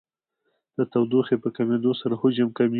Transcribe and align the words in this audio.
د 0.77 0.79
تودوخې 0.91 1.35
په 1.43 1.49
کمېدو 1.55 1.91
سره 2.01 2.13
حجم 2.21 2.49
کمیږي. 2.57 2.69